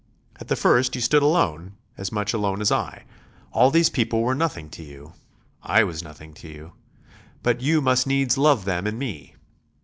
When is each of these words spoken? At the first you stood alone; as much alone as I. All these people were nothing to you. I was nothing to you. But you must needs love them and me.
At 0.37 0.47
the 0.47 0.55
first 0.55 0.95
you 0.95 1.01
stood 1.01 1.21
alone; 1.21 1.73
as 1.95 2.11
much 2.11 2.33
alone 2.33 2.59
as 2.59 2.71
I. 2.71 3.03
All 3.51 3.69
these 3.69 3.91
people 3.91 4.23
were 4.23 4.33
nothing 4.33 4.67
to 4.71 4.81
you. 4.83 5.13
I 5.61 5.83
was 5.83 6.01
nothing 6.03 6.33
to 6.41 6.47
you. 6.47 6.73
But 7.43 7.61
you 7.61 7.81
must 7.83 8.07
needs 8.07 8.35
love 8.35 8.65
them 8.65 8.87
and 8.87 8.97
me. 8.97 9.35